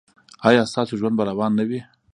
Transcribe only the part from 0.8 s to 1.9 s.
ژوند به روان نه وي؟